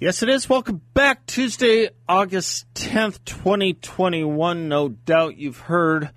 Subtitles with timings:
[0.00, 0.48] Yes, it is.
[0.48, 1.26] Welcome back.
[1.26, 4.68] Tuesday, August 10th, 2021.
[4.68, 6.10] No doubt you've heard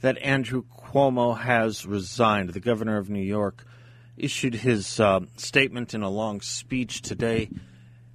[0.00, 2.54] that Andrew Cuomo has resigned.
[2.54, 3.66] The governor of New York
[4.16, 7.50] issued his uh, statement in a long speech today.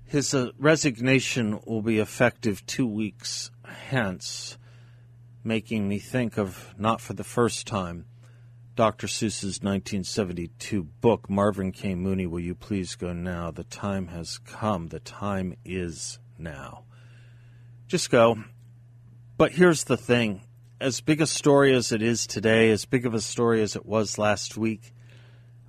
[0.05, 4.57] His uh, resignation will be effective two weeks hence,
[5.43, 8.07] making me think of, not for the first time,
[8.75, 9.07] Dr.
[9.07, 11.95] Seuss's 1972 book, Marvin K.
[11.95, 13.49] Mooney, Will You Please Go Now?
[13.49, 14.89] The time has come.
[14.89, 16.83] The time is now.
[17.87, 18.43] Just go.
[19.37, 20.41] But here's the thing
[20.81, 23.85] as big a story as it is today, as big of a story as it
[23.85, 24.93] was last week,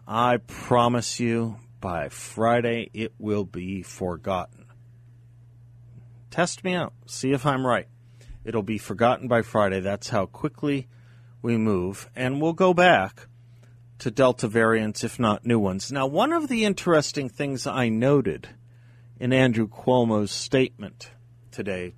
[0.09, 4.65] I promise you by Friday it will be forgotten.
[6.33, 6.93] Test me out.
[7.07, 7.87] See if I'm right.
[8.45, 9.79] It'll be forgotten by Friday.
[9.79, 10.89] That's how quickly
[11.47, 13.28] we move, and we'll go back
[14.00, 15.92] to Delta variants, if not new ones.
[15.92, 18.48] Now, one of the interesting things I noted
[19.20, 21.12] in Andrew Cuomo's statement
[21.52, 21.94] today,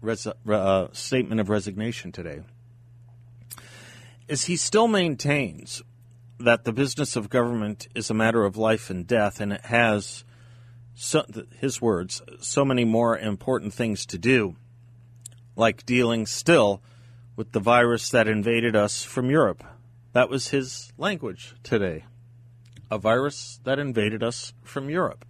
[0.00, 2.40] res- uh, statement of resignation today,
[4.26, 5.80] is he still maintains
[6.40, 10.24] that the business of government is a matter of life and death, and it has,
[10.96, 11.24] so,
[11.60, 14.56] his words, so many more important things to do,
[15.54, 16.82] like dealing still
[17.36, 19.64] with the virus that invaded us from Europe.
[20.12, 22.04] That was his language today.
[22.90, 25.24] A virus that invaded us from Europe.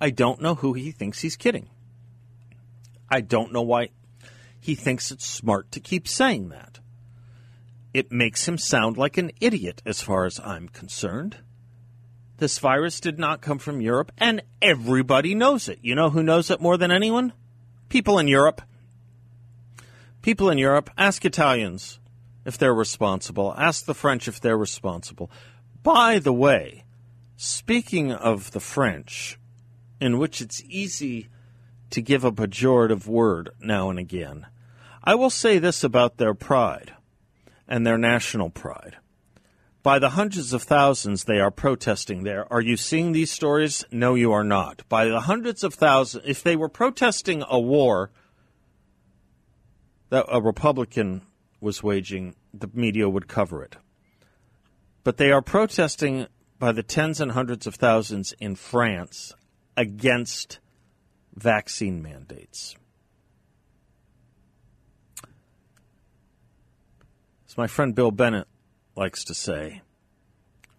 [0.00, 1.68] I don't know who he thinks he's kidding.
[3.10, 3.88] I don't know why
[4.60, 6.78] he thinks it's smart to keep saying that.
[7.92, 11.38] It makes him sound like an idiot as far as I'm concerned.
[12.36, 15.78] This virus did not come from Europe, and everybody knows it.
[15.82, 17.32] You know who knows it more than anyone?
[17.88, 18.62] People in Europe.
[20.22, 21.98] People in Europe, ask Italians
[22.44, 23.54] if they're responsible.
[23.56, 25.30] Ask the French if they're responsible.
[25.82, 26.84] By the way,
[27.36, 29.38] speaking of the French,
[30.00, 31.28] in which it's easy
[31.90, 34.46] to give a pejorative word now and again,
[35.02, 36.92] I will say this about their pride
[37.66, 38.96] and their national pride.
[39.82, 42.50] By the hundreds of thousands they are protesting there.
[42.52, 43.86] Are you seeing these stories?
[43.90, 44.86] No, you are not.
[44.90, 48.10] By the hundreds of thousands, if they were protesting a war
[50.10, 51.22] that a Republican
[51.60, 53.76] was waging, the media would cover it.
[55.02, 56.26] But they are protesting
[56.58, 59.32] by the tens and hundreds of thousands in France
[59.76, 60.58] against
[61.34, 62.74] vaccine mandates.
[67.48, 68.46] As my friend Bill Bennett
[68.96, 69.80] likes to say,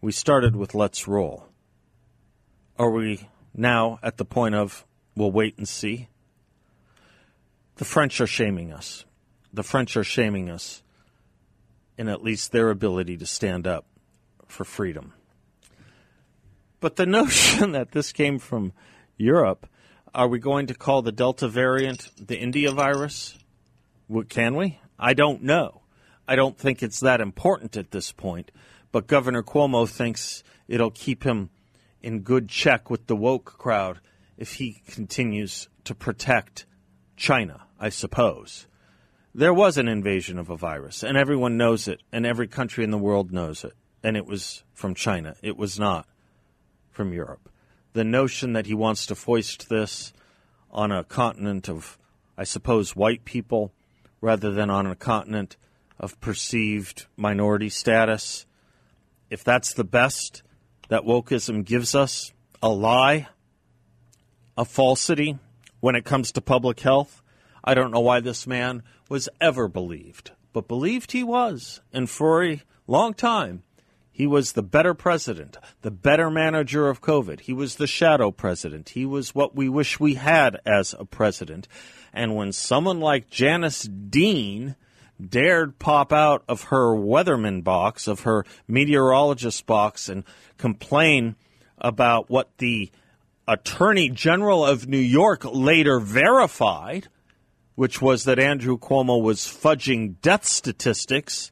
[0.01, 1.47] we started with let's roll.
[2.77, 6.09] Are we now at the point of we'll wait and see?
[7.75, 9.05] The French are shaming us
[9.53, 10.83] the French are shaming us
[11.97, 13.85] in at least their ability to stand up
[14.47, 15.13] for freedom.
[16.79, 18.73] But the notion that this came from
[19.17, 19.67] Europe,
[20.13, 23.37] are we going to call the Delta variant the India virus?
[24.29, 24.79] Can we?
[24.99, 25.81] I don't know.
[26.27, 28.51] I don't think it's that important at this point.
[28.91, 31.49] But Governor Cuomo thinks it'll keep him
[32.01, 33.99] in good check with the woke crowd
[34.37, 36.65] if he continues to protect
[37.15, 38.67] China, I suppose.
[39.33, 42.91] There was an invasion of a virus, and everyone knows it, and every country in
[42.91, 43.73] the world knows it.
[44.03, 45.35] And it was from China.
[45.41, 46.05] It was not
[46.89, 47.49] from Europe.
[47.93, 50.11] The notion that he wants to foist this
[50.69, 51.97] on a continent of,
[52.37, 53.71] I suppose, white people
[54.19, 55.55] rather than on a continent
[55.97, 58.45] of perceived minority status,
[59.29, 60.43] if that's the best
[60.89, 63.27] that wokeism gives us, a lie,
[64.57, 65.37] a falsity
[65.79, 67.20] when it comes to public health,
[67.63, 71.81] I don't know why this man was ever believed, but believed he was.
[71.93, 73.63] And for a long time,
[74.11, 77.41] he was the better president, the better manager of COVID.
[77.41, 78.89] He was the shadow president.
[78.89, 81.67] He was what we wish we had as a president.
[82.11, 84.75] And when someone like Janice Dean
[85.23, 90.23] dared pop out of her weatherman box, of her meteorologist box, and
[90.57, 91.35] complain
[91.77, 92.91] about what the
[93.47, 97.07] Attorney General of New York later verified–
[97.81, 101.51] which was that Andrew Cuomo was fudging death statistics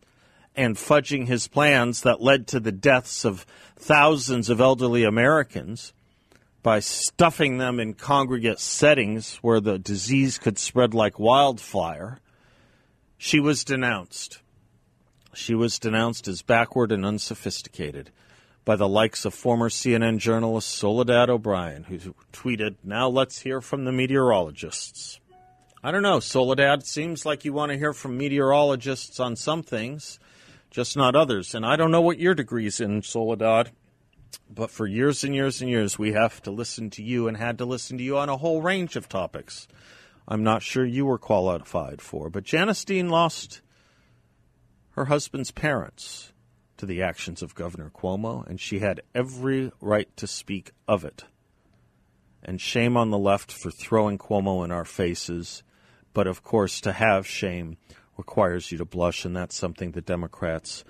[0.56, 5.92] and fudging his plans that led to the deaths of thousands of elderly Americans
[6.62, 12.20] by stuffing them in congregate settings where the disease could spread like wildfire,
[13.18, 14.40] she was denounced.
[15.34, 18.12] She was denounced as backward and unsophisticated
[18.66, 23.86] by the likes of former CNN journalist Soledad O'Brien, who tweeted, Now let's hear from
[23.86, 25.19] the meteorologists.
[25.82, 26.86] I don't know, Soledad.
[26.86, 30.20] Seems like you want to hear from meteorologists on some things,
[30.70, 31.56] just not others.
[31.56, 33.72] And I don't know what your degree's in, Soledad.
[34.50, 37.58] But for years and years and years, we have to listen to you and had
[37.60, 39.68] to listen to you on a whole range of topics.
[40.28, 42.30] I'm not sure you were qualified for.
[42.30, 43.62] But Janice Dean lost
[44.92, 46.34] her husband's parents
[46.78, 51.24] to the actions of Governor Cuomo, and she had every right to speak of it.
[52.44, 55.64] And shame on the left for throwing Cuomo in our faces.
[56.14, 57.78] But of course, to have shame
[58.18, 60.84] requires you to blush, and that's something the Democrats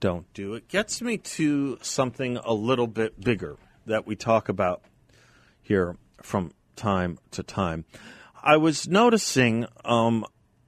[0.00, 0.54] don't do.
[0.54, 3.56] It gets me to something a little bit bigger
[3.86, 4.82] that we talk about
[5.62, 7.84] here from time to time.
[8.42, 10.24] I was noticing um,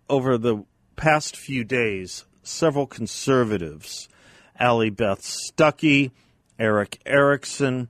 [0.08, 0.64] over the
[0.96, 4.08] past few days several conservatives,
[4.58, 6.12] Allie Beth Stuckey,
[6.58, 7.88] Erick Erickson,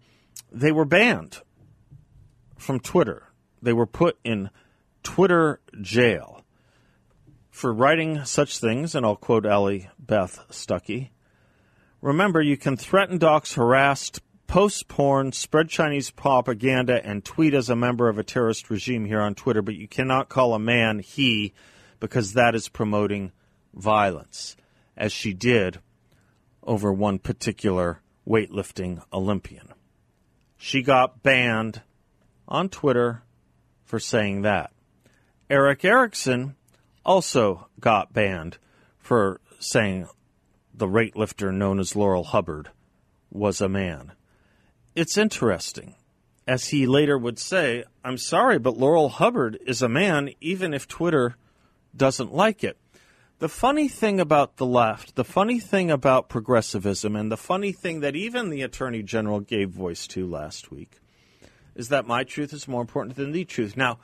[0.51, 1.41] they were banned
[2.57, 3.25] from Twitter.
[3.63, 4.51] They were put in
[5.07, 6.43] Twitter jail
[7.49, 11.11] for writing such things, and I'll quote Allie Beth Stuckey.
[12.01, 14.11] Remember, you can threaten, dox, harass,
[14.49, 19.21] post porn, spread Chinese propaganda, and tweet as a member of a terrorist regime here
[19.21, 21.55] on Twitter, but you cannot call a man he
[22.01, 23.31] because that is promoting
[23.75, 24.57] violence,
[24.97, 25.79] as she did
[26.65, 29.73] over one particular weightlifting Olympian.
[30.57, 31.83] She got banned
[32.49, 33.23] on Twitter
[33.85, 34.73] for saying that.
[35.49, 36.57] Erick Erickson
[37.05, 38.59] also got banned
[38.99, 40.09] for saying
[40.75, 42.71] the weightlifter known as Laurel Hubbard
[43.31, 44.13] was a man.
[44.95, 45.95] It's interesting.
[46.49, 50.89] As he later would say, I'm sorry, but Laurel Hubbard is a man, even if
[50.89, 51.37] Twitter
[51.97, 52.79] doesn't like it.
[53.39, 58.01] The funny thing about the left, the funny thing about progressivism, and the funny thing
[58.01, 61.01] that even the Attorney General gave voice to last week
[61.75, 63.77] is that my truth is more important than the truth.
[63.77, 63.99] Now,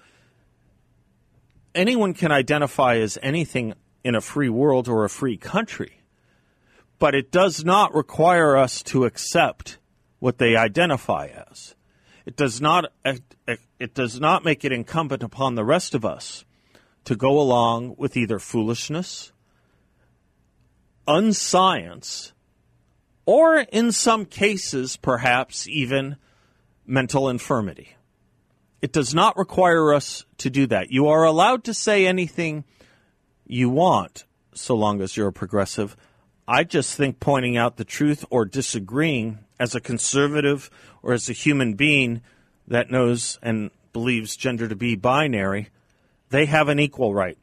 [1.74, 3.74] anyone can identify as anything
[4.04, 6.00] in a free world or a free country,
[6.98, 9.78] but it does not require us to accept
[10.18, 11.74] what they identify as.
[12.24, 16.44] It does not it does not make it incumbent upon the rest of us
[17.04, 19.32] to go along with either foolishness,
[21.08, 22.32] unscience,
[23.26, 26.16] or in some cases, perhaps even
[26.86, 27.96] mental infirmity.
[28.82, 30.90] It does not require us to do that.
[30.90, 32.64] You are allowed to say anything
[33.46, 34.24] you want
[34.54, 35.96] so long as you're a progressive.
[36.46, 40.68] I just think pointing out the truth or disagreeing as a conservative
[41.02, 42.20] or as a human being
[42.66, 45.70] that knows and believes gender to be binary
[46.32, 47.36] they have an equal right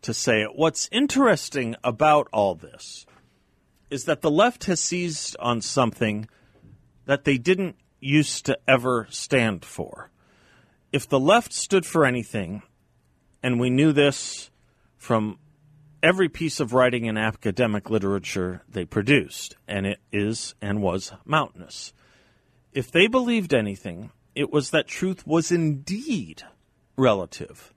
[0.00, 0.56] to say it.
[0.56, 3.06] What's interesting about all this
[3.90, 6.26] is that the left has seized on something
[7.04, 10.10] that they didn't used to ever stand for.
[10.94, 12.62] If the left stood for anything,
[13.42, 14.52] and we knew this
[14.96, 15.40] from
[16.04, 21.92] every piece of writing and academic literature they produced, and it is and was mountainous.
[22.72, 26.44] If they believed anything, it was that truth was indeed
[26.96, 27.74] relative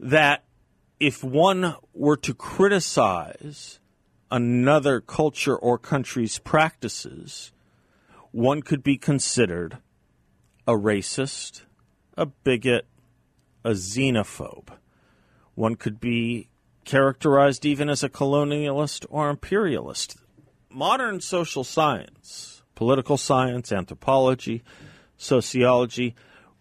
[0.00, 0.44] that
[0.98, 3.80] if one were to criticize
[4.30, 7.52] another culture or country's practices,
[8.32, 9.76] one could be considered
[10.66, 11.64] a racist,
[12.18, 12.84] a bigot,
[13.64, 14.70] a xenophobe.
[15.54, 16.48] One could be
[16.84, 20.16] characterized even as a colonialist or imperialist.
[20.68, 24.62] Modern social science, political science, anthropology,
[25.16, 26.14] sociology,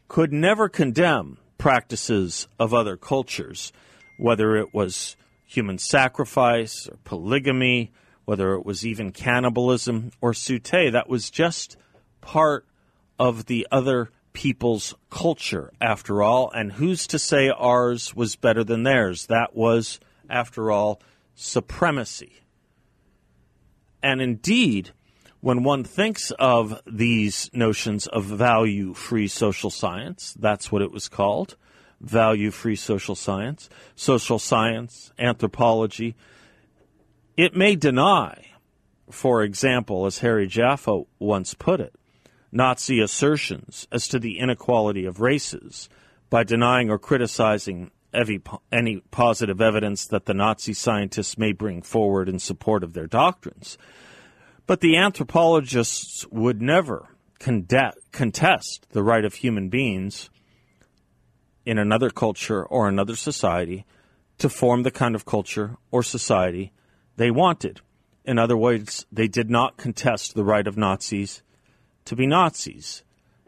[0.08, 3.74] could never condemn practices of other cultures,
[4.18, 7.92] whether it was human sacrifice or polygamy,
[8.26, 10.92] whether it was even cannibalism or suttee.
[10.92, 11.78] That was just
[12.22, 12.66] part
[13.18, 16.52] of the other people's culture, after all.
[16.52, 19.26] And who's to say ours was better than theirs?
[19.26, 21.02] That was, after all,
[21.34, 22.42] supremacy.
[24.04, 24.92] And indeed,
[25.42, 31.08] when one thinks of these notions of value free social science, that's what it was
[31.08, 31.56] called
[32.00, 36.16] value free social science, social science, anthropology,
[37.36, 38.46] it may deny,
[39.10, 41.96] for example, as Harry Jaffa once put it,
[42.52, 45.90] Nazi assertions as to the inequality of races
[46.30, 52.40] by denying or criticizing any, positive evidence that the Nazi scientists may bring forward in
[52.40, 53.78] support of their doctrines.
[54.66, 60.30] But the anthropologists would never contest the right of human beings
[61.66, 63.86] in another culture or another society
[64.40, 66.72] to form the kind of culture or society
[67.18, 67.82] they wanted.
[68.26, 71.44] In other words, they did not contest the right of Nazis
[72.08, 73.04] to be Nazis.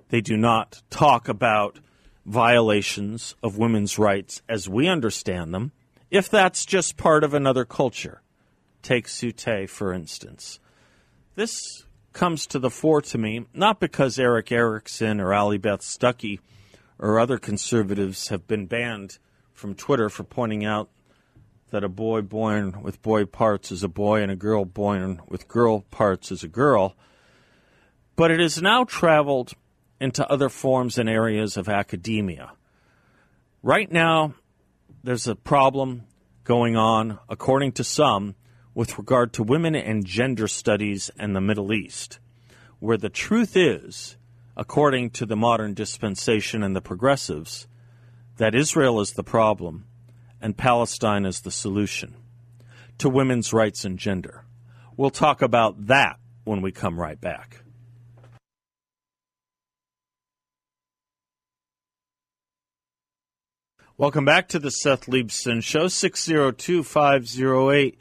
[0.10, 1.80] They do not talk about
[2.26, 5.72] violations of women's rights as we understand them,
[6.12, 8.22] if that's just part of another culture.
[8.82, 10.60] Take Suttee, for instance.
[11.36, 16.40] This comes to the fore to me, not because Erick Erickson or Allie Beth Stuckey
[16.98, 19.20] or other conservatives have been banned
[19.54, 20.90] from Twitter for pointing out
[21.72, 25.48] that a boy born with boy parts is a boy and a girl born with
[25.48, 26.96] girl parts is a girl,
[28.20, 29.54] but it has now traveled
[30.02, 32.52] into other forms and areas of academia.
[33.64, 34.34] Right now,
[35.02, 36.04] there's a problem
[36.44, 38.36] going on, according to some,
[38.74, 42.20] with regard to women and gender studies in the Middle East,
[42.80, 44.18] where the truth is,
[44.58, 47.70] according to the modern dispensation and the progressives,
[48.36, 49.86] that Israel is the problem
[50.42, 52.16] and Palestine is the solution
[52.98, 54.44] to women's rights and gender.
[54.98, 57.59] We'll talk about that when we come right back.
[64.00, 68.00] Welcome back to the Seth Leibsohn Show, 602 508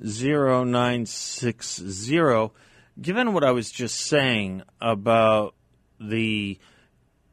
[0.00, 2.50] 0960.
[3.02, 5.56] Given what I was just saying about
[5.98, 6.60] the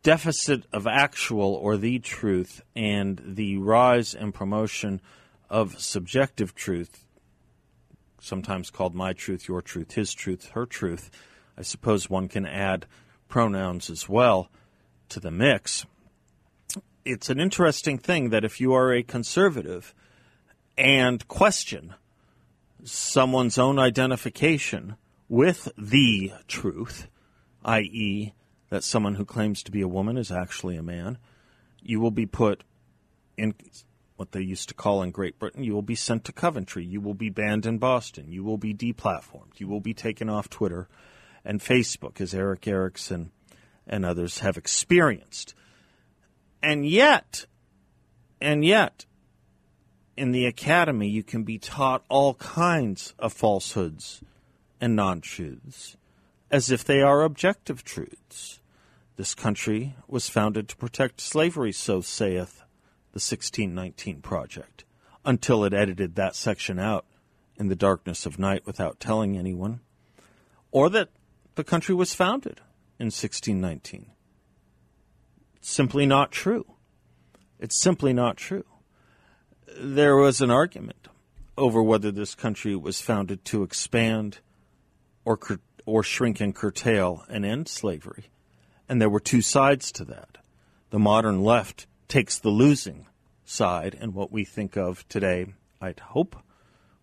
[0.02, 5.00] deficit of actual or the truth and the rise and promotion
[5.48, 7.06] of subjective truth,
[8.20, 11.12] sometimes called my truth, your truth, his truth, her truth,
[11.56, 12.88] I suppose one can add
[13.28, 14.50] pronouns as well
[15.10, 15.86] to the mix
[17.06, 19.94] it's an interesting thing that if you are a conservative
[20.78, 21.96] and question
[22.84, 24.96] someone's own identification
[25.30, 27.08] with the truth,
[27.64, 28.34] i.e.,
[28.70, 31.18] that someone who claims to be a woman is actually a man,
[31.82, 32.64] you will be put
[33.38, 33.54] in
[34.22, 36.86] what they used to call in Great Britain, you will be sent to Coventry.
[36.86, 38.32] You will be banned in Boston.
[38.32, 39.60] You will be deplatformed.
[39.60, 40.88] You will be taken off Twitter
[41.44, 43.32] and Facebook, as Erick Erickson
[43.88, 45.56] and others have experienced.
[46.64, 47.46] And yet,
[48.40, 49.06] and yet,
[50.16, 54.22] in the academy, you can be taught all kinds of falsehoods
[54.80, 55.98] and non truths
[56.52, 58.60] as if they are objective truths.
[59.16, 62.58] This country was founded to protect slavery, so saith
[63.14, 64.84] the 1619 Project,
[65.24, 67.06] until it edited that section out
[67.56, 69.80] in the darkness of night without telling anyone,
[70.72, 71.10] or that
[71.56, 72.60] the country was founded
[73.00, 74.12] in 1619
[75.70, 76.66] simply not true.
[77.60, 78.66] It's simply not true.
[79.80, 81.08] There was an argument
[81.58, 84.40] over whether this country was founded to expand
[85.26, 85.40] or
[85.86, 88.32] or shrink and curtail and end slavery.
[88.90, 90.38] And there were two sides to that.
[90.90, 93.08] The modern left takes the losing
[93.46, 96.36] side and what we think of today, I'd hope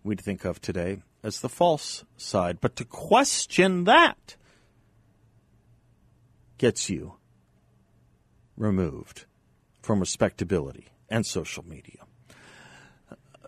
[0.03, 2.59] we'd think of today as the false side.
[2.61, 4.35] But to question that
[6.57, 7.18] gets you
[8.59, 9.25] removed
[9.81, 12.03] from respectability and social media.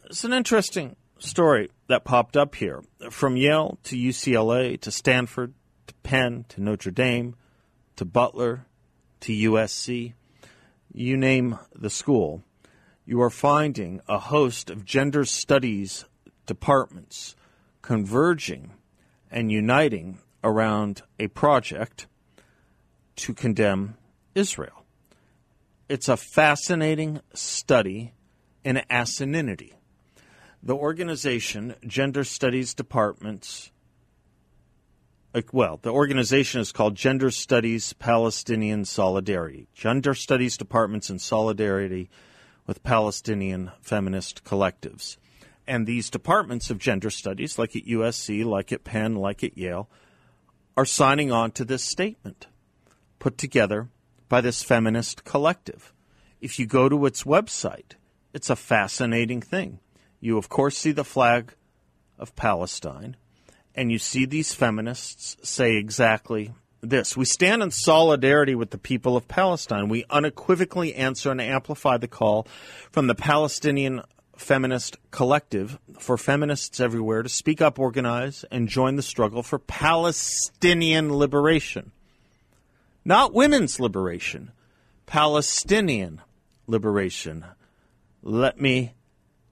[0.05, 2.81] It's an interesting story that popped up here.
[3.11, 5.53] From Yale to UCLA to Stanford
[5.87, 7.35] to Penn to Notre Dame
[7.97, 8.65] to Butler
[9.19, 10.13] to USC,
[10.93, 12.43] you name the school,
[13.05, 16.05] you are finding a host of gender studies
[16.45, 17.35] departments
[17.81, 18.71] converging
[19.29, 22.07] and uniting around a project
[23.15, 23.95] to condemn
[24.33, 24.80] Israel.
[25.91, 28.13] It's a fascinating study
[28.63, 29.73] in asininity.
[30.63, 33.71] The organization, Gender Studies Departments,
[35.35, 39.67] uh, well, the organization is called Gender Studies Palestinian Solidarity.
[39.73, 42.09] Gender Studies Departments in Solidarity
[42.65, 45.17] with Palestinian Feminist Collectives.
[45.67, 49.89] And these departments of gender studies, like at USC, like at Penn, like at Yale,
[50.77, 52.47] are signing on to this statement
[53.19, 53.89] put together
[54.31, 55.93] by this feminist collective.
[56.39, 57.95] If you go to its website,
[58.33, 59.79] it's a fascinating thing.
[60.21, 61.53] You, of course, see the flag
[62.17, 63.17] of Palestine,
[63.75, 67.17] and you see these feminists say exactly this.
[67.17, 69.89] We stand in solidarity with the people of Palestine.
[69.89, 72.47] We unequivocally answer and amplify the call
[72.89, 74.01] from the Palestinian
[74.37, 81.17] Feminist Collective for feminists everywhere to speak up, organize, and join the struggle for Palestinian
[81.17, 81.91] liberation
[83.03, 84.51] not women's liberation,
[85.05, 86.21] Palestinian
[86.67, 87.45] liberation.
[88.21, 88.93] Let me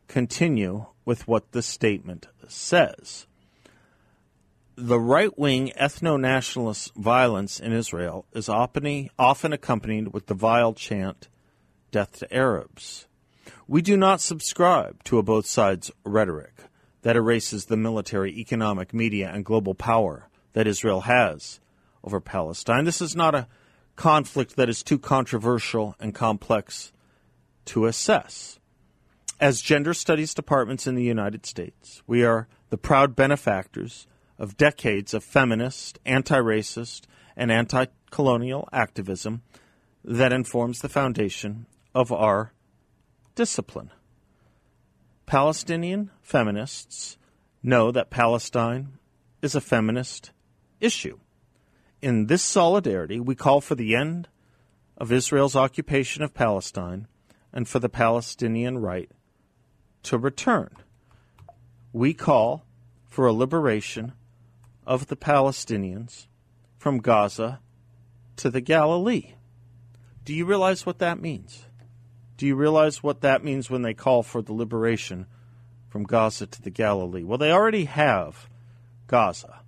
[0.08, 3.25] continue with what the statement says.
[4.75, 11.27] the right wing ethno nationalist violence in Israel is often accompanied with the vile chant,
[11.91, 13.08] Death to Arabs.
[13.68, 16.53] We do not subscribe to a both sides rhetoric
[17.01, 21.60] that erases the military, economic, media, and global power that Israel has
[22.03, 22.86] over Palestine.
[22.86, 23.48] This is not a
[23.96, 26.91] conflict that is too controversial and complex
[27.65, 28.60] to assess.
[29.39, 34.06] As gender studies departments in the United States, we are the proud benefactors
[34.38, 37.03] of decades of feminist, anti racist,
[37.36, 39.44] and anti colonial activism
[40.03, 42.53] that informs the foundation of our
[43.36, 43.91] discipline.
[45.25, 47.18] Palestinian feminists
[47.62, 48.98] know that Palestine
[49.41, 50.32] is a feminist
[50.79, 51.20] issue.
[52.01, 54.29] In this solidarity, we call for the end
[54.98, 57.08] of Israel's occupation of Palestine
[57.51, 59.12] and for the Palestinian right
[60.03, 60.70] to return.
[61.91, 62.65] We call
[63.08, 64.13] for a liberation
[64.86, 66.27] of the Palestinians
[66.77, 67.60] from Gaza
[68.38, 69.34] to the Galilee.
[70.24, 71.65] Do you realize what that means?
[72.38, 75.25] Do you realize what that means when they call for the liberation
[75.89, 77.24] from Gaza to the Galilee?
[77.24, 78.48] Well, they already have
[79.08, 79.60] Gaza.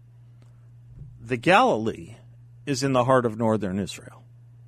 [1.20, 2.16] The Galilee
[2.66, 4.24] is in the heart of northern Israel.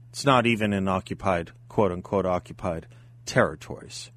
[0.09, 2.87] It's not even in occupied, quote unquote, occupied
[3.25, 4.11] territories.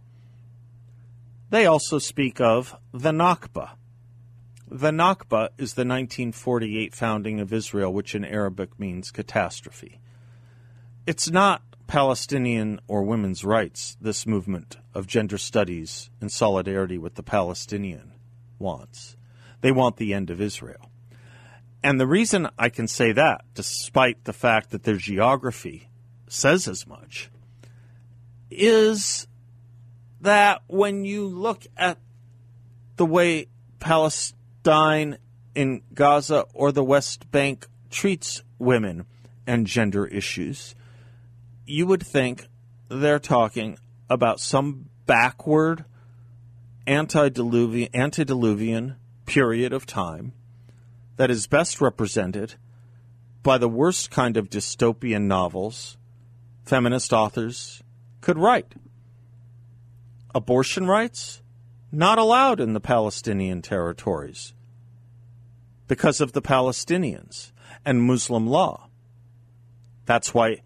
[1.50, 3.71] They also speak of the Nakba.
[4.68, 10.00] The Nakba is the 1948 founding of Israel, which in Arabic means catastrophe.
[11.06, 17.23] It's not Palestinian or women's rights this movement of gender studies in solidarity with the
[17.23, 18.12] Palestinian
[18.59, 19.16] wants.
[19.61, 20.90] They want the end of Israel.
[21.87, 25.88] And the reason I can say that, despite the fact that their geography
[26.26, 27.31] says as much,
[28.50, 29.28] is
[30.21, 31.99] that when you look at
[32.97, 33.47] the way
[33.78, 35.19] Palestine
[35.55, 39.07] in Gaza or the West Bank treats women
[39.47, 40.75] and gender issues,
[41.66, 42.49] you would think
[42.88, 43.78] they're talking
[44.11, 45.84] about some backward
[46.84, 50.32] antediluvian, antediluvian period of time
[51.17, 52.55] that is best represented
[53.43, 55.97] by the worst kind of dystopian novels
[56.65, 57.83] feminist authors
[58.21, 58.75] could write.
[60.35, 61.43] Abortion rights?
[61.93, 64.52] Not allowed in the Palestinian territories
[65.87, 67.52] because of the Palestinians
[67.85, 68.89] and Muslim law.
[70.05, 70.63] That's why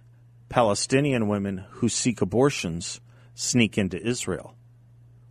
[0.48, 3.00] Palestinian women who seek abortions
[3.34, 4.56] sneak into Israel,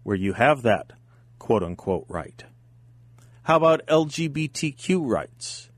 [0.03, 0.93] where you have that
[1.39, 2.45] quote unquote right.
[3.49, 5.71] How about LGBTQ rights?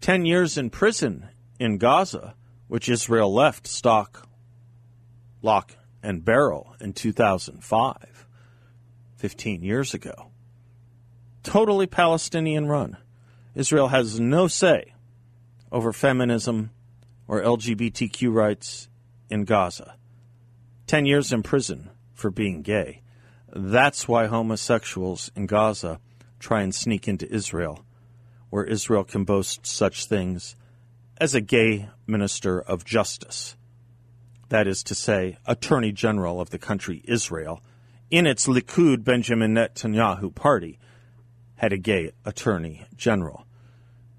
[0.00, 1.28] Ten years in prison
[1.58, 2.36] in Gaza,
[2.68, 4.28] which Israel left stock,
[5.42, 5.72] lock,
[6.04, 8.26] and barrel in 2005,
[9.16, 10.30] 15 years ago.
[11.42, 12.96] Totally Palestinian run.
[13.56, 14.94] Israel has no say
[15.72, 16.70] over feminism
[17.26, 18.88] or LGBTQ rights
[19.28, 19.96] in Gaza.
[20.86, 23.02] 10 years in prison for being gay.
[23.52, 25.98] That's why homosexuals in Gaza
[26.44, 27.86] try and sneak into Israel,
[28.50, 30.56] where Israel can boast such things
[31.16, 33.56] as a gay minister of justice.
[34.50, 37.62] That is to say, Attorney General of the country Israel,
[38.10, 40.78] in its Likud Benjamin Netanyahu party,
[41.56, 43.46] had a gay Attorney General.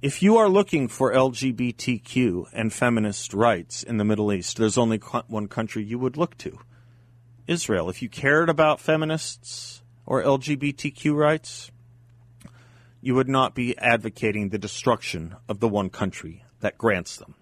[0.02, 4.98] If you are looking for LGBTQ and feminist rights in the Middle East, there's only
[5.28, 6.58] one country you would look to
[7.46, 7.88] Israel.
[7.88, 11.72] If you cared about feminists or LGBTQ rights,
[13.06, 17.36] you would not be advocating the destruction of the one country that grants them.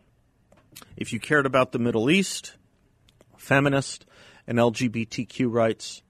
[0.97, 2.57] If you cared about the Middle East,
[3.37, 4.05] feminist,
[4.45, 6.01] and LGBTQ rights,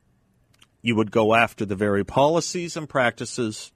[0.82, 3.72] you would go after the very policies and practices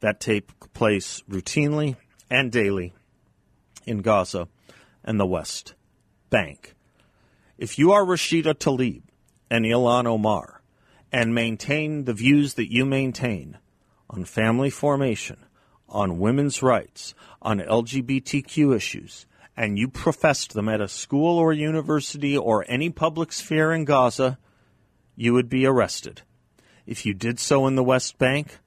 [0.00, 1.96] that take place routinely
[2.30, 2.94] and daily
[3.84, 4.48] in Gaza
[5.04, 5.74] and the West
[6.30, 6.74] Bank.
[7.58, 9.02] If you are Rashida Tlaib
[9.50, 10.62] and Ilhan Omar
[11.12, 13.58] and maintain the views that you maintain
[14.12, 15.38] on family formation,
[15.88, 22.36] on women's rights, on LGBTQ issues, and you professed them at a school or university
[22.36, 24.38] or any public sphere in Gaza,
[25.16, 26.22] you would be arrested.
[26.86, 28.58] If you did so in the West Bank,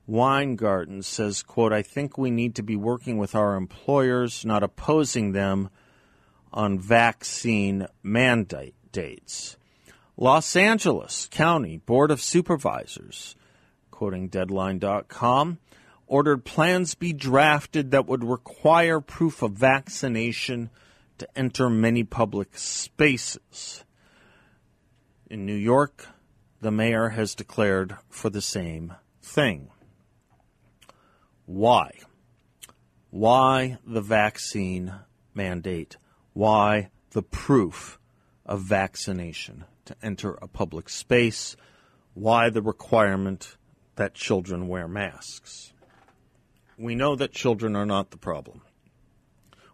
[0.06, 5.32] Weingarten, says, quote, I think we need to be working with our employers, not opposing
[5.32, 5.72] them
[6.54, 9.58] on vaccine mandates.
[10.18, 13.36] Los Angeles County Board of Supervisors
[13.98, 15.58] quoting Deadline.com,
[16.06, 20.70] ordered plans be drafted that would require proof of vaccination
[21.18, 23.84] to enter many public spaces.
[25.32, 26.10] In New York,
[26.62, 29.72] the mayor has declared for the same thing.
[31.48, 31.90] Why?
[33.10, 34.94] Why the vaccine
[35.34, 35.98] mandate?
[36.34, 37.98] Why the proof
[38.46, 41.58] of vaccination to enter a public space?
[42.14, 43.58] Why the requirement
[43.98, 45.74] that children wear masks.
[46.78, 48.62] We know that children are not the problem.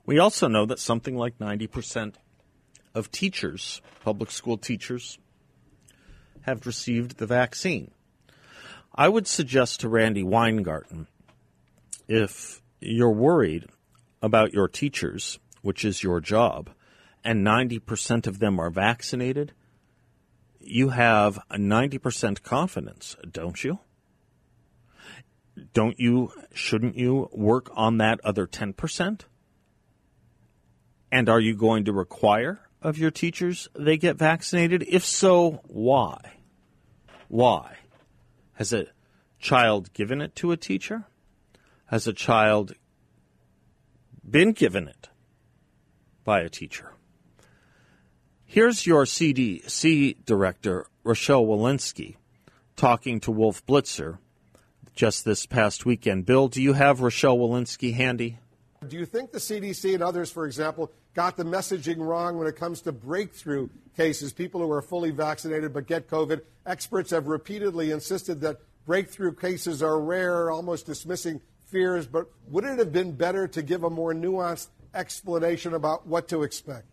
[0.05, 2.15] We also know that something like 90%
[2.93, 5.17] of teachers, public school teachers,
[6.41, 7.91] have received the vaccine.
[8.95, 11.07] I would suggest to Randi Weingarten
[12.07, 13.67] if you're worried
[14.21, 16.69] about your teachers, which is your job,
[17.23, 19.53] and 90% of them are vaccinated,
[20.59, 23.79] you have a 90% confidence, don't you?
[25.73, 29.21] Don't you, shouldn't you work on that other 10%?
[31.11, 34.83] And are you going to require of your teachers they get vaccinated?
[34.87, 36.37] If so, why?
[37.27, 37.77] Why?
[38.53, 38.87] Has a
[39.39, 41.05] child given it to a teacher?
[41.85, 42.73] Has a child
[44.27, 45.09] been given it
[46.23, 46.93] by a teacher?
[48.45, 52.15] Here's your CDC director, Rochelle Walensky,
[52.75, 54.17] talking to Wolf Blitzer
[54.93, 56.25] just this past weekend.
[56.25, 58.37] Bill, do you have Rochelle Walensky handy?
[58.87, 62.55] Do you think the CDC and others, for example, got the messaging wrong when it
[62.55, 66.41] comes to breakthrough cases, people who are fully vaccinated but get COVID?
[66.65, 72.05] Experts have repeatedly insisted that breakthrough cases are rare, almost dismissing fears.
[72.05, 76.43] But would it have been better to give a more nuanced explanation about what to
[76.43, 76.87] expect?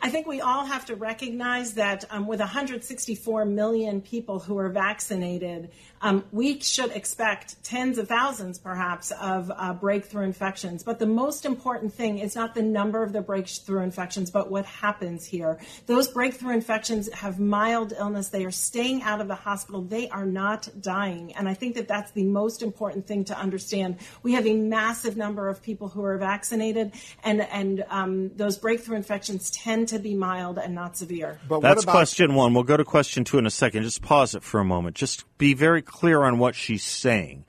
[0.00, 4.68] I think we all have to recognize that um, with 164 million people who are
[4.68, 5.70] vaccinated,
[6.00, 10.82] um, we should expect tens of thousands, perhaps, of uh, breakthrough infections.
[10.82, 14.64] But the most important thing is not the number of the breakthrough infections, but what
[14.64, 15.58] happens here.
[15.86, 18.28] Those breakthrough infections have mild illness.
[18.28, 19.82] They are staying out of the hospital.
[19.82, 21.34] They are not dying.
[21.34, 23.96] And I think that that's the most important thing to understand.
[24.22, 26.92] We have a massive number of people who are vaccinated,
[27.24, 31.40] and, and um, those breakthrough infections tend to be mild and not severe.
[31.48, 32.54] But That's about- question one.
[32.54, 33.82] We'll go to question two in a second.
[33.82, 34.96] Just pause it for a moment.
[34.96, 37.44] Just be very clear on what she's saying.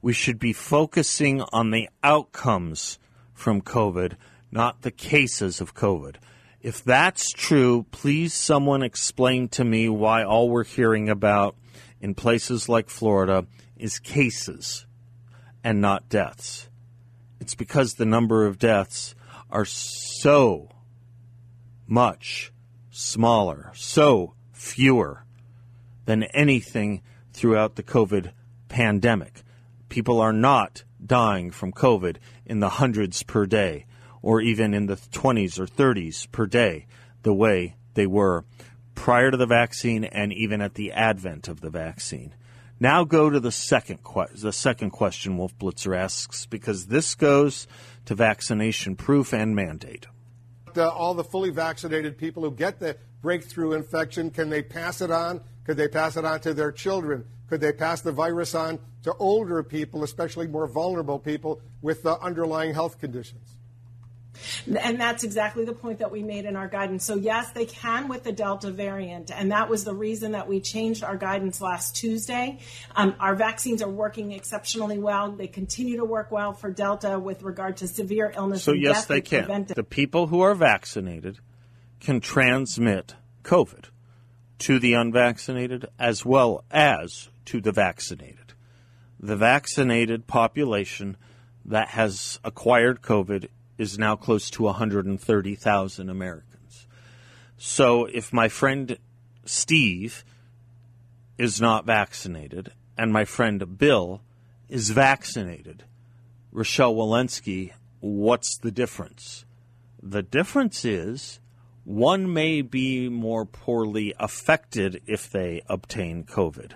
[0.00, 2.98] We should be focusing on the outcomes
[3.34, 4.14] from COVID,
[4.50, 6.16] not the cases of COVID.
[6.62, 11.56] If that's true, please someone explain to me why all we're hearing about
[12.00, 14.86] in places like Florida is cases
[15.64, 16.68] and not deaths.
[17.40, 19.14] It's because the number of deaths
[19.50, 20.68] are so
[21.86, 22.52] much
[22.90, 25.24] smaller, so fewer
[26.04, 27.02] than anything
[27.42, 28.30] throughout the COVID
[28.68, 29.42] pandemic.
[29.88, 33.84] People are not dying from COVID in the hundreds per day
[34.22, 36.86] or even in the 20s or 30s per day
[37.24, 38.44] the way they were
[38.94, 42.32] prior to the vaccine and even at the advent of the vaccine.
[42.78, 47.66] Now go to the second que- the second question Wolf Blitzer asks because this goes
[48.04, 50.06] to vaccination proof and mandate
[50.76, 55.10] uh, all the fully vaccinated people who get the breakthrough infection, can they pass it
[55.10, 55.40] on?
[55.64, 57.24] Could they pass it on to their children?
[57.48, 62.16] Could they pass the virus on to older people, especially more vulnerable people with uh,
[62.20, 63.58] underlying health conditions?
[64.66, 67.04] And that's exactly the point that we made in our guidance.
[67.04, 69.30] So, yes, they can with the Delta variant.
[69.30, 72.58] And that was the reason that we changed our guidance last Tuesday.
[72.96, 75.32] Um, our vaccines are working exceptionally well.
[75.32, 78.64] They continue to work well for Delta with regard to severe illness.
[78.64, 79.44] So, yes, they can.
[79.44, 79.76] Prevented.
[79.76, 81.38] The people who are vaccinated
[82.00, 83.91] can transmit COVID
[84.62, 88.54] to the unvaccinated as well as to the vaccinated.
[89.18, 91.16] The vaccinated population
[91.64, 96.86] that has acquired COVID is now close to 130,000 Americans.
[97.56, 98.98] So if my friend
[99.44, 100.24] Steve
[101.38, 104.22] is not vaccinated and my friend Bill
[104.68, 105.84] is vaccinated,
[106.52, 107.72] Rochelle Walensky
[108.02, 109.44] what's the difference?
[110.02, 111.38] The difference is
[111.84, 116.72] one may be more poorly affected if they obtain COVID.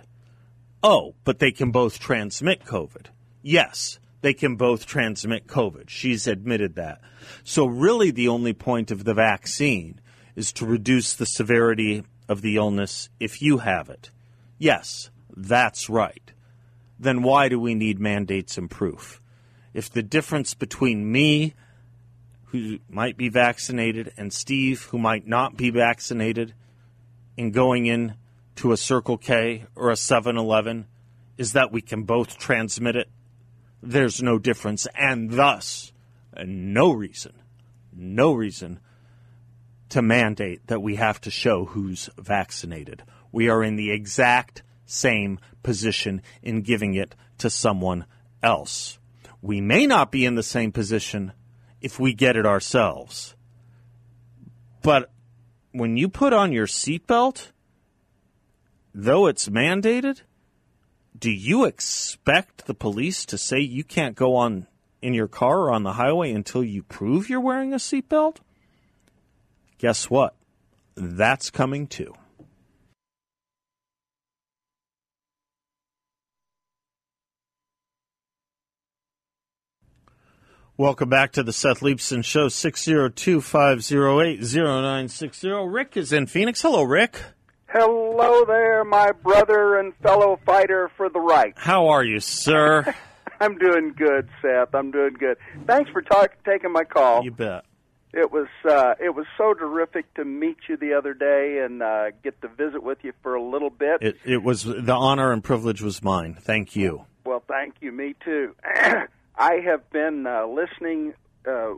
[0.83, 3.07] Oh, but they can both transmit COVID.
[3.43, 5.89] Yes, they can both transmit COVID.
[5.89, 7.01] She's admitted that.
[7.45, 10.01] So, really, the only point of the vaccine
[10.35, 14.11] is to reduce the severity of the illness if you have it.
[14.59, 16.33] Yes, that's right.
[16.99, 19.21] Then why do we need mandates and proof?
[19.75, 21.55] If the difference between me,
[22.57, 26.55] who might be vaccinated, and Steve, who might not be vaccinated,
[27.37, 28.15] in going in
[28.57, 30.87] to a Circle K or a 7 Eleven
[31.37, 33.09] is that we can both transmit it,
[33.83, 35.93] there's no difference, and thus,
[36.45, 37.33] no reason,
[37.93, 38.81] no reason
[39.91, 43.03] to mandate that we have to show who's vaccinated.
[43.31, 48.07] We are in the exact same position in giving it to someone
[48.43, 48.99] else.
[49.43, 51.33] We may not be in the same position
[51.87, 53.37] if we get it ourselves.
[54.83, 55.09] But
[55.71, 57.53] when you put on your seatbelt,
[58.93, 60.23] though it's mandated,
[61.17, 64.67] do you expect the police to say you can't go on
[65.01, 68.39] in your car or on the highway until you prove you're wearing a seatbelt?
[69.79, 70.35] Guess what?
[70.97, 72.15] That's coming too.
[80.79, 85.51] Welcome back to the Seth Leibsohn Show, 602 508 0960.
[85.69, 86.61] Rick is in Phoenix.
[86.61, 87.19] Hello, Rick.
[87.69, 91.55] Hello there, my brother and fellow fighter for the right.
[91.57, 92.95] How are you, sir?
[93.41, 94.75] I'm doing good, Seth.
[94.75, 95.39] I'm doing good.
[95.67, 97.25] Thanks for talk, taking my call.
[97.25, 97.65] You bet.
[98.13, 102.11] It was uh, it was so terrific to meet you the other day and uh,
[102.23, 104.03] get to visit with you for a little bit.
[104.03, 106.35] It, it was the honor and privilege was mine.
[106.39, 107.07] Thank you.
[107.25, 107.93] Well, thank you.
[107.93, 108.55] Me too.
[109.37, 111.15] I have been uh, listening
[111.47, 111.75] uh,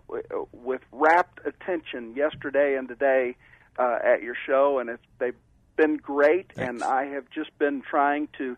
[0.52, 3.36] with rapt attention yesterday and today
[3.78, 5.34] uh, at your show, and it's, they've
[5.76, 6.52] been great.
[6.54, 6.68] Thanks.
[6.68, 8.56] And I have just been trying to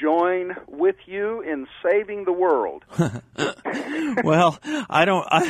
[0.00, 2.84] join with you in saving the world.
[4.24, 4.58] well,
[4.90, 5.26] I don't.
[5.30, 5.42] I,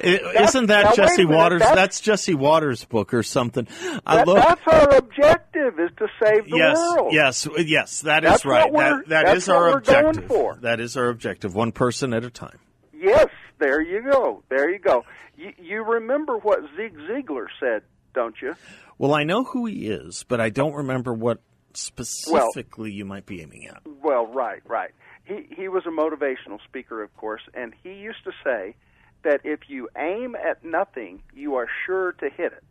[0.42, 1.60] isn't that now, Jesse minute, Waters?
[1.60, 3.66] that's- That's, Jesse Watters' book or something.
[4.06, 4.36] I That, love.
[4.36, 7.12] that's our objective: is to save the yes, world.
[7.12, 8.00] yes, yes.
[8.02, 8.72] That is That's right.
[8.72, 10.62] That that that's our what we're going objective.
[10.62, 11.54] That is our objective.
[11.54, 12.58] One person at a time.
[12.92, 14.42] Yes, there you go.
[14.48, 15.04] There you go.
[15.36, 17.82] You, you remember what Zig Ziglar said,
[18.14, 18.54] don't you?
[18.98, 21.40] Well, I know who he is, but I don't remember what
[21.74, 23.82] specifically you might be aiming at.
[24.02, 24.90] Well, right, right.
[25.24, 28.74] He he was a motivational speaker, of course, and he used to say
[29.22, 32.64] that if you aim at nothing, you are sure to hit it.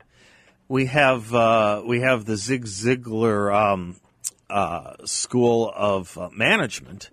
[0.68, 3.96] We have uh, we have the Zig Ziglar um,
[4.50, 7.10] uh, School of uh, Management.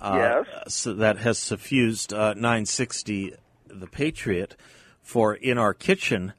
[0.00, 0.74] Uh, Yes.
[0.74, 3.32] so that has suffused uh, 960,
[3.68, 4.54] the Patriot,
[5.02, 6.34] for in our kitchen,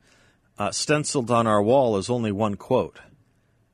[0.60, 3.00] uh, stenciled on our wall is only one quote: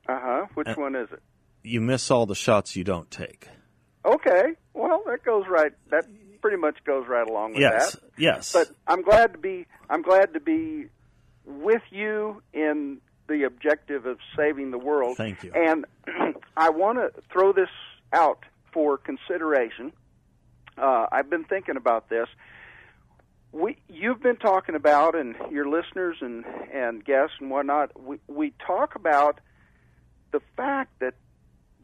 [0.08, 0.46] Uh huh.
[0.54, 1.22] Which Uh, one is it?
[1.62, 3.48] "You miss all the shots you don't take."
[4.04, 4.52] Okay.
[4.74, 5.72] Well, that goes right.
[5.90, 6.04] That
[6.42, 8.02] pretty much goes right along with Yes, that.
[8.18, 8.52] yes.
[8.52, 9.66] But I'm glad to be.
[9.88, 10.86] I'm glad to be
[11.46, 15.16] with you in the objective of saving the world.
[15.16, 15.52] Thank you.
[15.54, 15.86] And
[16.56, 17.70] I want to throw this
[18.12, 19.92] out for consideration.
[20.76, 22.28] Uh, I've been thinking about this.
[23.52, 27.98] We, you've been talking about, and your listeners and and guests and whatnot.
[27.98, 29.38] We we talk about
[30.34, 31.14] the fact that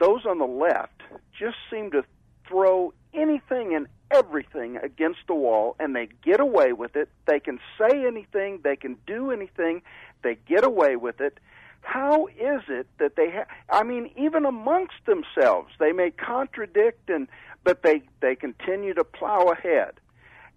[0.01, 1.03] those on the left
[1.39, 2.03] just seem to
[2.49, 7.09] throw anything and everything against the wall and they get away with it.
[7.27, 9.83] They can say anything, they can do anything,
[10.25, 11.39] they get away with it.
[11.83, 17.29] How is it that they ha- I mean even amongst themselves they may contradict and
[17.63, 19.93] but they they continue to plow ahead.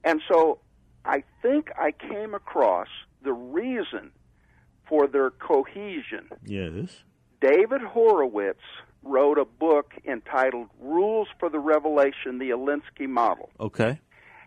[0.04, 0.58] And so
[1.06, 2.90] I think I came across
[3.22, 4.12] the reason
[4.90, 6.30] for their cohesion.
[6.44, 7.04] Yes.
[7.44, 8.62] David Horowitz
[9.04, 13.50] wrote a book entitled Rules for the Revolution, the Alinsky Model.
[13.60, 14.00] Okay.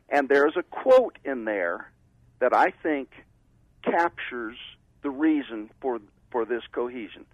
[0.08, 1.92] And there's a quote in there
[2.38, 3.10] that I think
[3.82, 4.56] captures
[5.02, 5.98] the reason for,
[6.30, 7.26] for this cohesion.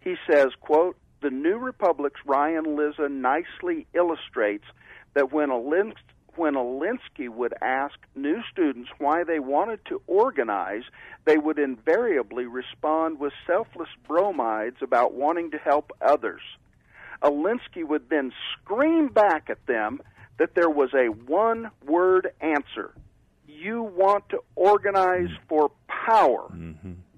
[0.00, 4.64] He says, quote, the New Republic's Ryan Lizza nicely illustrates
[5.12, 5.92] that when Alins-
[6.36, 10.82] when Alinsky would ask new students why they wanted to organize,
[11.24, 16.42] they would invariably respond with selfless bromides about wanting to help others.
[17.22, 20.00] Alinsky would then scream back at them
[20.38, 22.92] that there was a one word answer.
[23.46, 26.50] You want to organize for power,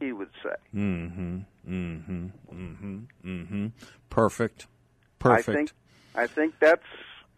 [0.01, 0.55] he would say.
[0.75, 1.39] Mm-hmm.
[1.67, 2.27] Mm-hmm.
[2.53, 2.99] Mm-hmm.
[3.25, 3.67] Mm-hmm.
[4.11, 4.67] Perfect.
[5.19, 5.49] Perfect.
[5.49, 5.73] I think
[6.17, 6.83] I think that's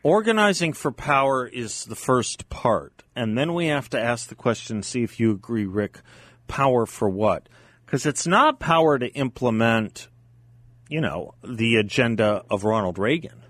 [0.07, 3.03] Organizing for power is the first part.
[3.16, 5.99] and then we have to ask the question, see if you agree, Rick,
[6.47, 7.49] power for what?
[7.85, 10.07] Because it's not power to implement,
[10.88, 13.42] you know, the agenda of Ronald Reagan.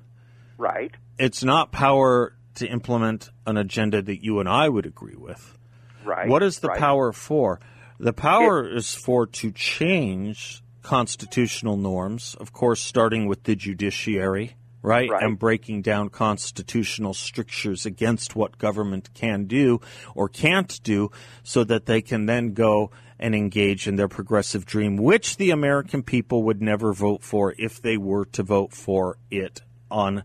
[0.57, 0.95] Right.
[1.19, 5.59] It's not power to implement an agenda that you and I would agree with.
[6.07, 6.27] Right.
[6.27, 6.79] What is the right.
[6.79, 7.61] power for?
[8.01, 15.11] The power is for to change constitutional norms, of course, starting with the judiciary, right?
[15.11, 15.23] Right.
[15.23, 19.81] And breaking down constitutional strictures against what government can do
[20.15, 21.11] or can't do
[21.43, 26.05] so that they can then go and engage in their progressive dream, which the American
[26.05, 30.23] people would never vote for if they were to vote for it on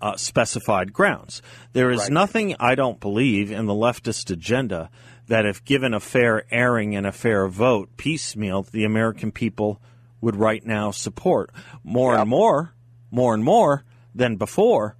[0.00, 1.42] uh, specified grounds.
[1.74, 2.12] There is Right.
[2.12, 4.88] nothing, I don't believe, in the leftist agenda
[5.26, 9.82] that if given a fair airing and a fair vote piecemeal, the American people
[10.22, 11.50] would right now support
[11.84, 12.72] more and more,
[13.10, 13.84] more and more
[14.18, 14.96] than before.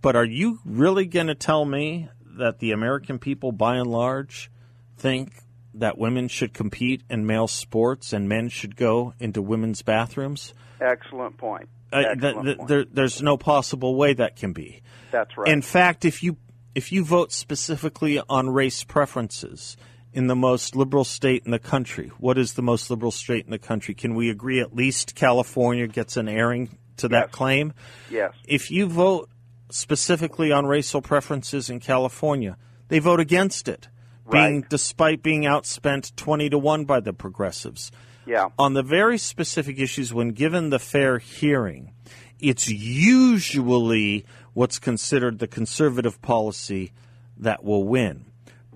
[0.00, 4.50] But are you really going to tell me that the American people, by and large,
[4.96, 5.42] think
[5.74, 10.54] that women should compete in male sports and men should go into women's bathrooms?
[10.80, 11.68] Excellent point.
[11.92, 12.68] Uh, th- th- point.
[12.68, 14.82] there, there's no possible way that can be.
[15.10, 15.48] That's right.
[15.48, 16.36] In fact, if you
[16.74, 19.76] if you vote specifically on race preferences
[20.12, 23.50] in the most liberal state in the country, what is the most liberal state in
[23.50, 23.94] the country?
[23.94, 27.30] Can we agree at least California gets an airing to that Yes.
[27.30, 27.72] claim?
[28.10, 28.32] yes.
[28.46, 29.28] If you vote
[29.70, 32.56] specifically on racial preferences in California,
[32.88, 33.88] they vote against it,
[34.30, 34.70] being Right.
[34.70, 37.90] despite being outspent twenty to one by the progressives
[38.26, 38.48] Yeah.
[38.58, 41.92] on the very specific issues when given the fair hearing,
[42.40, 46.92] it's usually what's considered the conservative policy
[47.36, 48.24] that will win.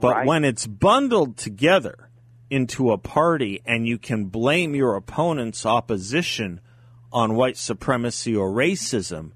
[0.01, 0.27] But Right.
[0.27, 2.09] when it's bundled together
[2.51, 6.61] into a party and you can blame your opponent's opposition
[7.13, 9.33] on white supremacy or racism,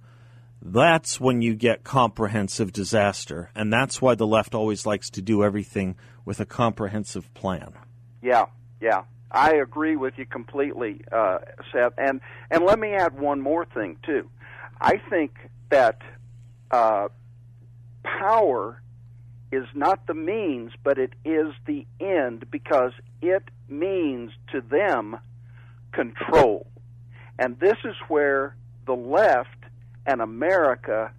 [0.62, 3.50] that's when you get comprehensive disaster.
[3.54, 7.72] And that's why the left always likes to do everything with a comprehensive plan.
[8.22, 8.46] Yeah,
[8.80, 9.04] yeah.
[9.30, 11.38] I agree with you completely, uh,
[11.72, 11.92] Seth.
[11.98, 14.30] And and let me add one more thing too.
[14.80, 15.36] I think
[15.68, 16.00] that
[16.70, 17.08] uh,
[18.02, 18.80] power
[19.52, 25.18] is not the means, but it is the end because it means to them
[25.92, 26.66] control.
[27.38, 29.50] And this is where the left
[30.06, 31.12] and America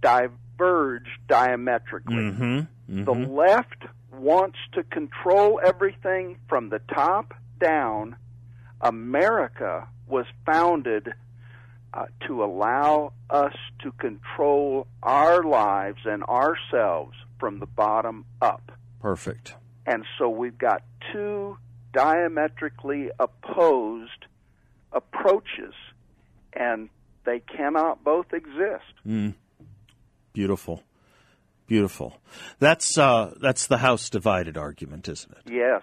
[0.00, 2.14] diverge diametrically.
[2.16, 3.04] Mm-hmm.
[3.04, 8.16] The left wants to control everything from the top down.
[8.80, 11.12] America was founded
[11.92, 18.72] uh, to allow us to control our lives and ourselves from the bottom up.
[19.00, 19.54] Perfect.
[19.86, 21.58] And so we've got two
[21.92, 24.26] diametrically opposed
[24.92, 25.74] approaches,
[26.52, 26.88] and
[27.24, 29.34] they cannot both exist.
[30.32, 30.82] Beautiful.
[31.66, 32.16] Beautiful.
[32.58, 35.52] That's uh, that's the house divided argument, isn't it?
[35.52, 35.82] Yes,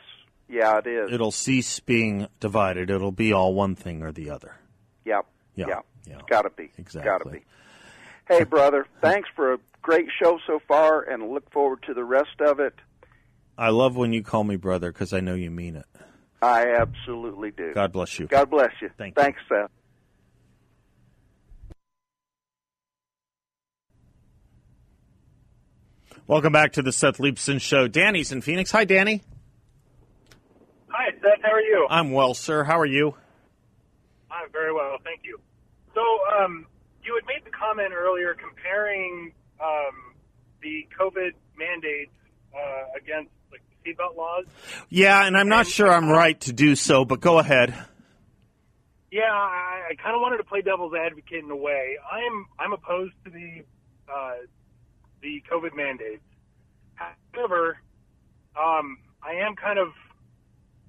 [0.49, 1.11] yeah, it is.
[1.13, 2.89] It'll cease being divided.
[2.89, 4.55] It'll be all one thing or the other.
[5.05, 5.25] Yep.
[5.55, 5.79] Yeah, Yeah.
[6.05, 6.17] yeah.
[6.29, 6.71] Got to be.
[6.77, 7.09] Exactly.
[7.09, 7.45] Got to be.
[8.27, 12.41] Hey, brother, thanks for a great show so far, and look forward to the rest
[12.45, 12.73] of it.
[13.57, 15.85] I love when you call me brother because I know you mean it.
[16.41, 17.73] I absolutely do.
[17.73, 18.27] God bless you.
[18.27, 18.89] God bless you.
[18.97, 19.23] Thank you.
[19.23, 19.71] Thanks, Seth.
[26.27, 27.87] Welcome back to the Seth Leibsohn Show.
[27.87, 28.69] Danny's in Phoenix.
[28.71, 29.21] Hi, Danny.
[30.89, 31.41] Hi, Seth.
[31.41, 31.87] How are you?
[31.89, 32.63] I'm well, sir.
[32.63, 33.15] How are you?
[34.29, 35.39] I'm very well, thank you.
[35.95, 36.01] So,
[36.37, 36.65] um,
[37.01, 40.13] you had made the comment earlier comparing um,
[40.61, 42.11] the COVID mandates
[42.53, 43.36] uh, against like
[43.87, 44.45] seatbelt laws.
[44.89, 47.73] Yeah, and I'm not sure I'm right to do so, but go ahead.
[49.11, 51.95] Yeah, I, I kind of wanted to play devil's advocate in a way.
[52.11, 53.63] I'm I'm opposed to the
[54.11, 54.33] uh,
[55.21, 56.23] the COVID mandates.
[56.95, 57.77] However,
[58.59, 59.89] um, I am kind of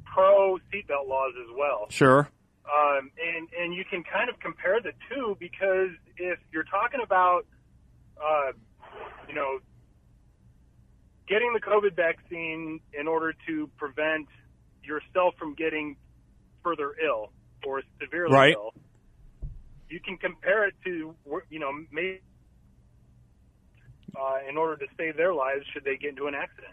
[0.05, 1.87] pro seatbelt laws as well.
[1.91, 2.29] Sure.
[2.67, 7.47] um, and and you can kind of compare the two because if you're talking about,
[8.21, 8.53] uh,
[9.29, 9.59] you know,
[11.29, 14.27] getting the COVID vaccine in order to prevent
[14.83, 15.97] yourself from getting
[16.63, 17.31] further ill
[17.67, 18.55] or severely Right.
[18.55, 18.73] ill,
[19.89, 21.15] you can compare it to
[21.51, 22.21] you know maybe.
[24.19, 26.73] Uh, in order to save their lives, should they get into an accident?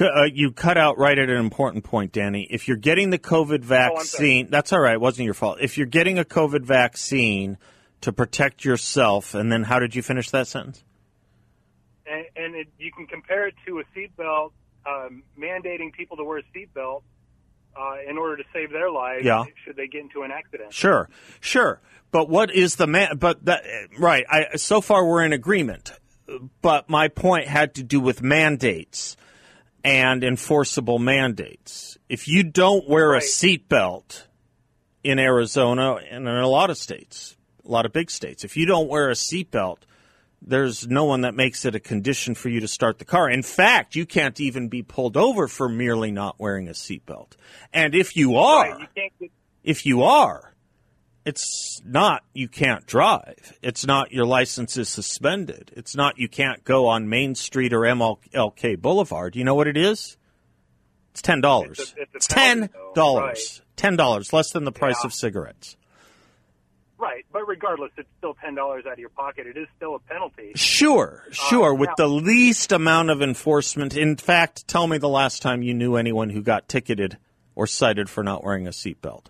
[0.00, 2.48] Uh, you cut out right at an important point, Danny.
[2.50, 4.94] If you're getting the COVID vaccine, that's all right.
[4.94, 5.58] It wasn't your fault.
[5.60, 7.58] If you're getting a COVID vaccine
[8.00, 10.82] to protect yourself, and then how did you finish that sentence?
[12.10, 14.52] And, and it, you can compare it to a seatbelt,
[14.86, 17.02] um, mandating people to wear a seatbelt
[17.76, 19.24] uh, in order to save their lives.
[19.24, 19.44] Yeah.
[19.64, 20.72] Should they get into an accident?
[20.72, 21.08] Sure,
[21.40, 21.80] sure.
[22.10, 23.16] But what is the man?
[23.18, 23.62] But that
[23.98, 24.24] right.
[24.28, 25.92] I so far we're in agreement.
[26.62, 29.16] But my point had to do with mandates.
[29.82, 31.96] and enforceable mandates.
[32.10, 33.22] If you don't wear Right.
[33.22, 34.24] a seatbelt
[35.02, 38.66] in Arizona and in a lot of states, a lot of big states, if you
[38.66, 39.78] don't wear a seatbelt,
[40.42, 43.28] there's no one that makes it a condition for you to start the car.
[43.28, 47.32] In fact, you can't even be pulled over for merely not wearing a seatbelt.
[47.72, 48.86] And if you are, Right, you
[49.20, 49.30] get,
[49.62, 50.54] if you are,
[51.26, 53.52] it's not you can't drive.
[53.62, 55.70] It's not your license is suspended.
[55.76, 59.36] It's not you can't go on Main Street or MLK Boulevard.
[59.36, 60.16] You know what it is?
[61.12, 61.78] It's ten dollars.
[61.78, 63.62] It's it's a It's penalty, ten dollars.
[63.76, 65.08] Ten dollars, less than the price Yeah.
[65.08, 65.76] of cigarettes.
[67.00, 69.46] Right, but regardless, it's still ten dollars out of your pocket.
[69.46, 70.52] It is still a penalty.
[70.54, 71.74] Sure, um, sure.
[71.74, 73.96] with now- the least amount of enforcement.
[73.96, 77.18] In fact, tell me the last time you knew anyone who got ticketed
[77.54, 79.26] or cited for not wearing a seatbelt.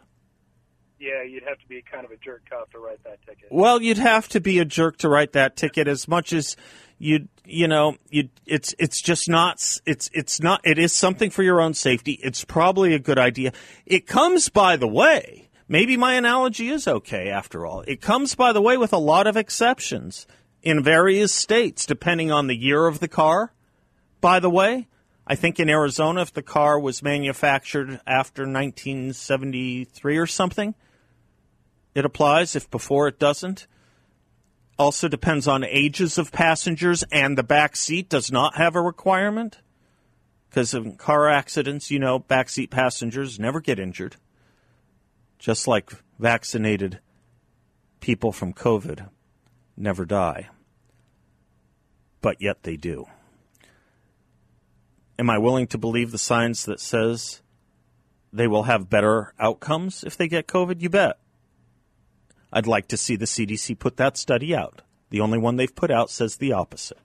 [0.99, 3.49] Yeah, you'd have to be kind of a jerk cop to write that ticket.
[3.51, 6.57] Well, you'd have to be a jerk to write that ticket as much as
[6.99, 11.43] you you know, you it's it's just not it's it's not it is something for
[11.43, 12.13] your own safety.
[12.23, 13.53] It's probably a good idea.
[13.87, 15.49] It comes by the way.
[15.73, 17.85] Maybe my analogy is okay after all.
[17.87, 20.27] It comes by the way with a lot of exceptions
[20.65, 23.53] in various states depending on the year of the car.
[24.21, 24.89] By the way,
[25.29, 30.75] I think in Arizona if the car was manufactured after 1973 or something,
[31.95, 32.57] it applies.
[32.57, 33.69] If before it doesn't,
[34.77, 39.59] also depends on ages of passengers, and the back seat does not have a requirement.
[40.49, 44.17] Because in car accidents, you know, backseat passengers never get injured.
[45.41, 47.01] Just like vaccinated
[48.01, 49.09] people from COVID
[49.75, 50.51] never die.
[52.21, 53.07] But yet they do.
[55.19, 57.41] Am I willing to believe the science that says
[58.31, 60.83] they will have better outcomes if they get COVID?
[60.83, 61.19] You bet.
[62.53, 64.83] I'd like to see the CDC put that study out.
[65.09, 66.99] The only one they've put out says the opposite.